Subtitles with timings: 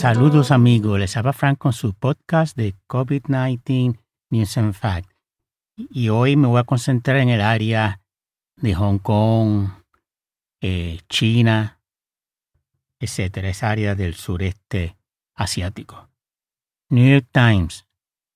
[0.00, 3.98] Saludos amigos, les habla Frank con su podcast de COVID-19
[4.30, 5.10] News and Fact.
[5.76, 8.00] Y hoy me voy a concentrar en el área
[8.56, 9.68] de Hong Kong,
[10.62, 11.80] eh, China,
[12.98, 14.96] etcétera, esa área del sureste
[15.34, 16.08] asiático.
[16.88, 17.86] New York Times,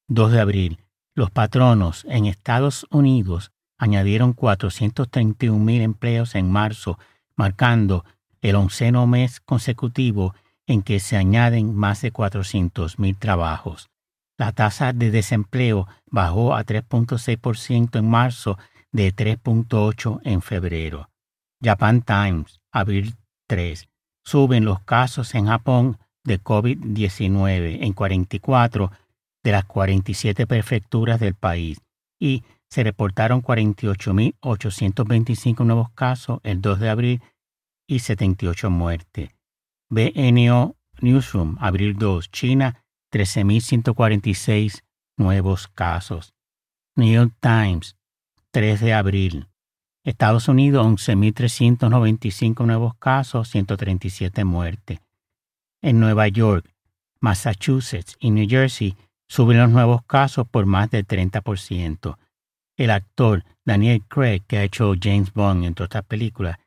[0.08, 0.80] 2 de abril.
[1.14, 6.98] Los patronos en Estados Unidos añadieron 431 mil empleos en marzo,
[7.36, 8.04] marcando
[8.42, 10.34] el onceno mes consecutivo
[10.66, 13.88] en que se añaden más de 400 mil trabajos.
[14.36, 18.58] La tasa de desempleo bajó a 3.6% en marzo
[18.92, 21.08] de 3.8 en febrero.
[21.62, 23.14] Japan Times, abril
[23.48, 23.88] 3.
[24.24, 28.90] Suben los casos en Japón de COVID-19 en 44
[29.42, 31.78] de las 47 prefecturas del país
[32.18, 37.22] y se reportaron 48.825 nuevos casos el 2 de abril
[37.86, 39.30] y 78 muertes.
[39.94, 44.82] BNO Newsroom, abril 2, China, 13.146
[45.16, 46.34] nuevos casos.
[46.96, 47.96] New York Times,
[48.50, 49.48] 3 de abril.
[50.02, 54.98] Estados Unidos, 11.395 nuevos casos, 137 muertes.
[55.80, 56.68] En Nueva York,
[57.20, 58.96] Massachusetts y New Jersey
[59.28, 62.18] suben los nuevos casos por más del 30%.
[62.76, 66.58] El actor Daniel Craig, que ha hecho James Bond, entre otras películas,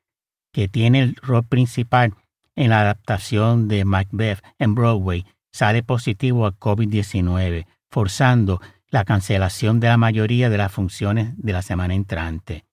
[0.53, 2.16] que tiene el rol principal
[2.58, 9.88] en la adaptación de Macbeth en Broadway, sale positivo a COVID-19, forzando la cancelación de
[9.88, 12.66] la mayoría de las funciones de la semana entrante.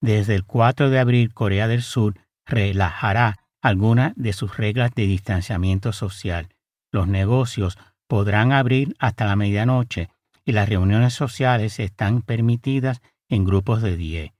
[0.00, 2.14] Desde el 4 de abril, Corea del Sur
[2.46, 6.48] relajará algunas de sus reglas de distanciamiento social.
[6.92, 10.10] Los negocios podrán abrir hasta la medianoche
[10.44, 14.32] y las reuniones sociales están permitidas en grupos de 10.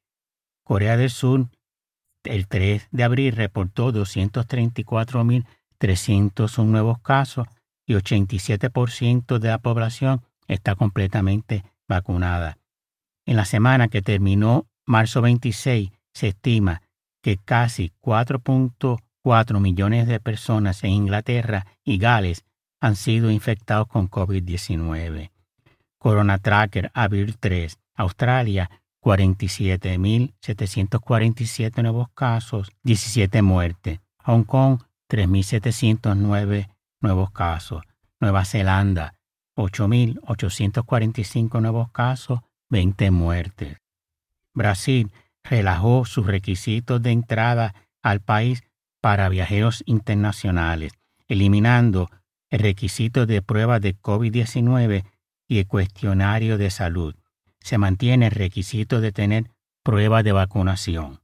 [0.63, 1.49] Corea del Sur
[2.29, 7.49] el 3 de abril reportó 234.301 nuevos casos
[7.87, 12.59] y 87% de la población está completamente vacunada.
[13.27, 16.83] En la semana que terminó marzo 26, se estima
[17.23, 22.45] que casi 4.4 millones de personas en Inglaterra y Gales
[22.81, 25.31] han sido infectados con COVID-19.
[25.99, 28.71] Corona Tracker, abril 3, Australia,
[29.03, 34.01] 47.747 nuevos casos, 17 muertes.
[34.25, 36.69] Hong Kong, 3.709
[37.01, 37.83] nuevos casos.
[38.21, 39.15] Nueva Zelanda,
[39.57, 43.79] 8.845 nuevos casos, 20 muertes.
[44.55, 45.11] Brasil
[45.45, 48.63] relajó sus requisitos de entrada al país
[49.01, 50.93] para viajeros internacionales,
[51.29, 52.11] eliminando
[52.51, 55.05] el requisito de prueba de COVID-19
[55.47, 57.15] y el cuestionario de salud
[57.61, 59.51] se mantiene el requisito de tener
[59.83, 61.21] prueba de vacunación.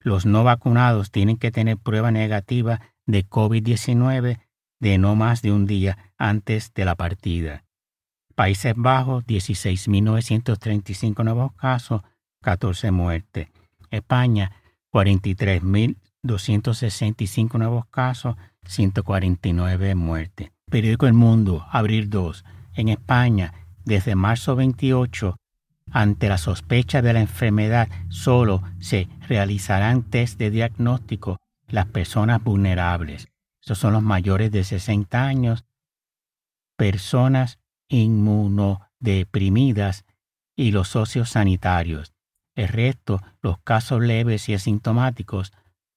[0.00, 4.40] Los no vacunados tienen que tener prueba negativa de COVID-19
[4.80, 7.64] de no más de un día antes de la partida.
[8.34, 12.02] Países Bajos, 16.935 nuevos casos,
[12.42, 13.48] 14 muertes.
[13.90, 14.52] España,
[14.92, 20.50] 43.265 nuevos casos, 149 muertes.
[20.68, 22.44] Periódico El Mundo, abril 2.
[22.74, 23.54] En España,
[23.84, 25.36] desde marzo 28,
[25.90, 31.38] ante la sospecha de la enfermedad, solo se realizarán test de diagnóstico
[31.68, 33.28] las personas vulnerables.
[33.60, 35.64] Estos son los mayores de 60 años,
[36.76, 40.04] personas inmunodeprimidas
[40.56, 42.12] y los socios sanitarios.
[42.54, 45.52] El resto, los casos leves y asintomáticos,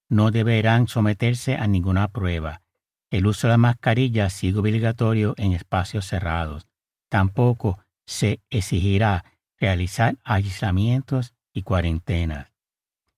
[0.09, 2.61] no deberán someterse a ninguna prueba.
[3.09, 6.67] El uso de la mascarilla sigue obligatorio en espacios cerrados.
[7.09, 9.25] Tampoco se exigirá
[9.59, 12.51] realizar aislamientos y cuarentenas.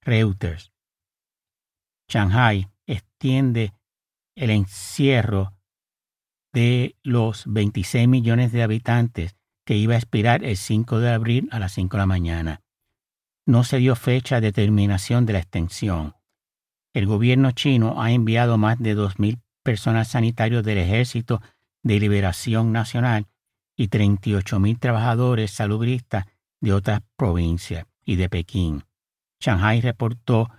[0.02, 0.72] Reuters.
[2.10, 3.74] Shanghai extiende
[4.36, 5.54] el encierro
[6.54, 11.60] de los 26 millones de habitantes que iba a expirar el 5 de abril a
[11.60, 12.62] las 5 de la mañana.
[13.46, 16.16] No se dio fecha de terminación de la extensión.
[16.94, 21.42] El gobierno chino ha enviado más de 2.000 personal sanitarios del Ejército
[21.84, 23.28] de Liberación Nacional
[23.78, 26.26] y 38.000 trabajadores salubristas
[26.60, 28.84] de otras provincias y de Pekín.
[29.40, 30.50] Shanghai reportó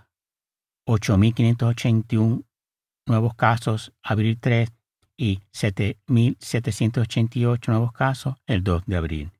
[0.87, 2.45] 8.581
[3.05, 4.71] nuevos casos abril 3
[5.17, 9.31] y 7.788 nuevos casos el 2 de abril.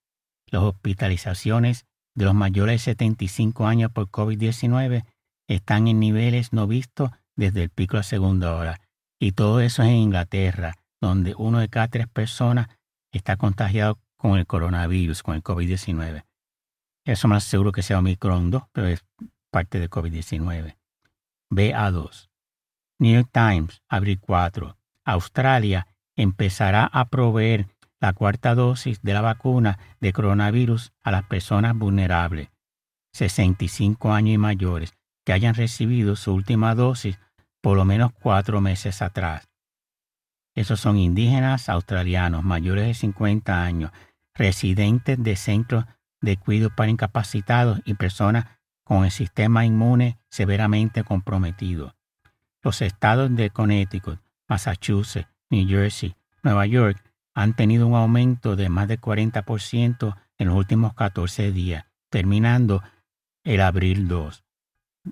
[0.47, 5.05] Las hospitalizaciones de los mayores de 75 años por COVID-19
[5.47, 8.79] están en niveles no vistos desde el pico de segunda hora.
[9.19, 12.67] Y todo eso es en Inglaterra, donde uno de cada tres personas
[13.11, 16.23] está contagiado con el coronavirus, con el COVID-19.
[17.09, 19.03] Eso más seguro que sea Omicron 2, pero es
[19.49, 20.77] parte de COVID-19.
[21.51, 22.29] BA2.
[22.99, 24.77] New York Times, abril 4.
[25.05, 27.65] Australia empezará a proveer
[27.99, 32.49] la cuarta dosis de la vacuna de coronavirus a las personas vulnerables,
[33.13, 34.93] 65 años y mayores,
[35.25, 37.17] que hayan recibido su última dosis
[37.59, 39.49] por lo menos cuatro meses atrás.
[40.53, 43.91] Esos son indígenas australianos mayores de 50 años,
[44.35, 45.85] residentes de centros
[46.21, 48.45] de cuidado para incapacitados y personas
[48.83, 51.95] con el sistema inmune severamente comprometido.
[52.61, 57.01] Los estados de Connecticut, Massachusetts, New Jersey, Nueva York
[57.33, 62.83] han tenido un aumento de más de 40% en los últimos 14 días, terminando
[63.43, 64.43] el abril 2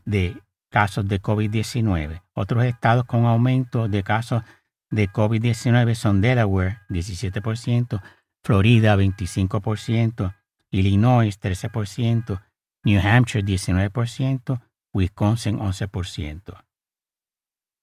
[0.06, 2.22] de casos de COVID-19.
[2.34, 4.44] Otros estados con aumento de casos
[4.90, 8.02] de COVID-19 son Delaware, 17%,
[8.44, 10.36] Florida, 25%,
[10.72, 12.42] Illinois 13%,
[12.84, 14.62] New Hampshire 19%,
[14.94, 16.64] Wisconsin 11%.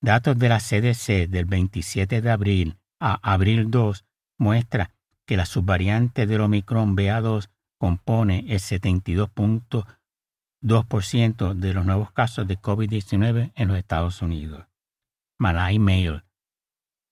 [0.00, 4.04] Datos de la CDC del 27 de abril a abril 2
[4.38, 4.90] muestra
[5.26, 7.48] que la subvariante del Omicron BA2
[7.78, 14.66] compone el 72.2% de los nuevos casos de COVID-19 en los Estados Unidos.
[15.38, 16.24] Malay Mail,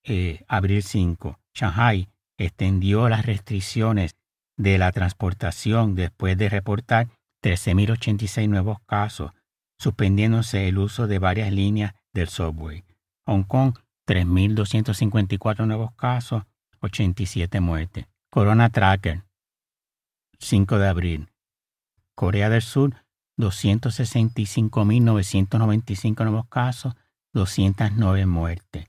[0.04, 1.38] eh, abril 5.
[1.54, 4.16] Shanghai extendió las restricciones
[4.56, 7.08] de la transportación después de reportar
[7.42, 9.32] 13.086 nuevos casos,
[9.78, 12.84] suspendiéndose el uso de varias líneas del subway.
[13.26, 16.42] Hong Kong, 3.254 nuevos casos,
[16.80, 18.06] 87 muertes.
[18.30, 19.24] Corona Tracker,
[20.38, 21.28] 5 de abril.
[22.14, 23.04] Corea del Sur,
[23.38, 26.94] 265.995 nuevos casos,
[27.32, 28.88] 209 muertes.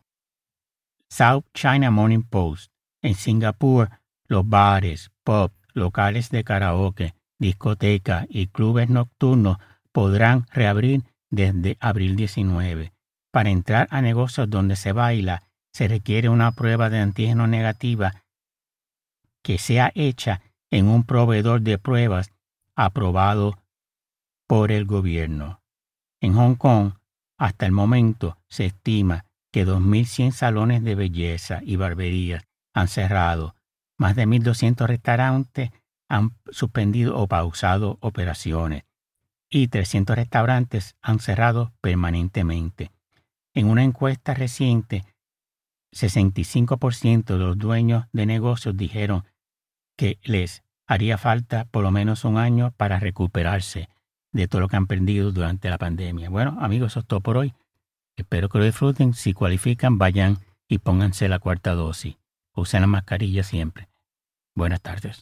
[1.09, 2.73] South China Morning Post.
[3.01, 3.89] En Singapur,
[4.33, 9.57] los bares, pubs, locales de karaoke, discotecas y clubes nocturnos
[9.91, 12.93] podrán reabrir desde abril 19.
[13.31, 18.23] Para entrar a negocios donde se baila, se requiere una prueba de antígeno negativa
[19.43, 20.41] que sea hecha
[20.71, 22.31] en un proveedor de pruebas
[22.75, 23.59] aprobado
[24.47, 25.61] por el gobierno.
[26.21, 26.93] En Hong Kong,
[27.37, 33.53] hasta el momento, se estima que 2.100 salones de belleza y barberías han cerrado
[33.97, 35.71] más de 1.200 restaurantes
[36.09, 38.83] han suspendido o pausado operaciones
[39.49, 42.91] y 300 restaurantes han cerrado permanentemente.
[43.53, 45.03] En una encuesta reciente,
[45.91, 49.25] 65% de los dueños de negocios dijeron
[49.95, 53.89] que les haría falta por lo menos un año para recuperarse
[54.31, 56.29] de todo lo que han perdido durante la pandemia.
[56.29, 57.53] Bueno, amigos, eso es todo por hoy.
[58.15, 59.13] Espero que lo disfruten.
[59.13, 62.17] Si cualifican, vayan y pónganse la cuarta dosis.
[62.55, 63.89] Usen la mascarilla siempre.
[64.55, 65.21] Buenas tardes.